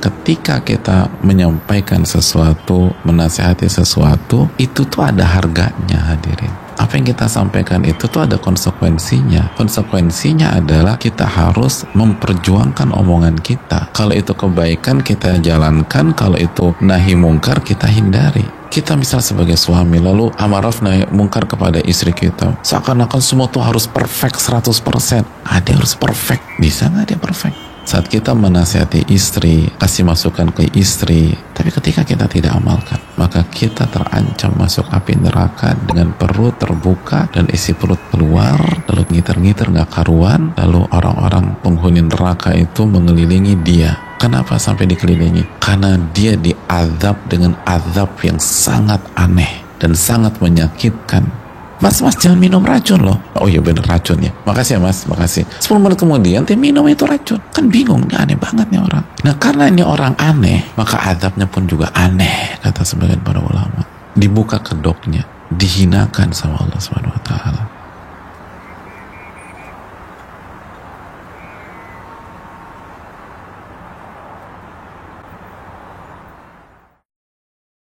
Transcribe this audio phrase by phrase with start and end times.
[0.00, 6.50] ketika kita menyampaikan sesuatu, menasehati sesuatu, itu tuh ada harganya hadirin.
[6.80, 9.52] Apa yang kita sampaikan itu tuh ada konsekuensinya.
[9.52, 13.92] Konsekuensinya adalah kita harus memperjuangkan omongan kita.
[13.92, 18.48] Kalau itu kebaikan kita jalankan, kalau itu nahi mungkar kita hindari.
[18.72, 23.90] Kita misal sebagai suami lalu amaraf naik mungkar kepada istri kita seakan-akan semua tuh harus
[23.90, 26.46] perfect 100% ada harus perfect.
[26.62, 32.28] Bisa nggak dia perfect saat kita menasihati istri, kasih masukan ke istri, tapi ketika kita
[32.30, 38.60] tidak amalkan, maka kita terancam masuk api neraka dengan perut terbuka dan isi perut keluar,
[38.86, 43.96] lalu ngiter-ngiter nggak karuan, lalu orang-orang penghuni neraka itu mengelilingi dia.
[44.20, 45.64] Kenapa sampai dikelilingi?
[45.64, 51.39] Karena dia diazab dengan azab yang sangat aneh dan sangat menyakitkan
[51.80, 53.16] Mas, mas jangan minum racun loh.
[53.40, 54.28] Oh iya bener racun ya.
[54.44, 55.48] Makasih ya mas, makasih.
[55.64, 57.40] 10 menit kemudian dia minum itu racun.
[57.56, 59.04] Kan bingung, ini aneh banget nih orang.
[59.24, 63.80] Nah karena ini orang aneh, maka adabnya pun juga aneh, kata sebagian para ulama.
[64.12, 67.59] Dibuka kedoknya, dihinakan sama Allah Subhanahu Wa Taala.